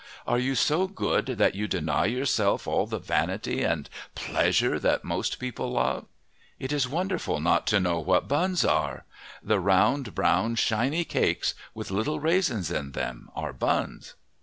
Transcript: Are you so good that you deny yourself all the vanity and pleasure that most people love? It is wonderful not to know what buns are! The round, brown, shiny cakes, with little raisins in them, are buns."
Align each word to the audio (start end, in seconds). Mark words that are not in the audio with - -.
Are 0.25 0.39
you 0.39 0.55
so 0.55 0.87
good 0.87 1.27
that 1.27 1.53
you 1.53 1.67
deny 1.67 2.07
yourself 2.07 2.65
all 2.65 2.87
the 2.87 2.97
vanity 2.97 3.61
and 3.61 3.87
pleasure 4.15 4.79
that 4.79 5.03
most 5.03 5.37
people 5.37 5.73
love? 5.73 6.07
It 6.57 6.71
is 6.73 6.89
wonderful 6.89 7.39
not 7.39 7.67
to 7.67 7.79
know 7.79 7.99
what 7.99 8.27
buns 8.27 8.65
are! 8.65 9.05
The 9.43 9.59
round, 9.59 10.15
brown, 10.15 10.55
shiny 10.55 11.03
cakes, 11.03 11.53
with 11.75 11.91
little 11.91 12.19
raisins 12.19 12.71
in 12.71 12.93
them, 12.93 13.29
are 13.35 13.53
buns." 13.53 14.15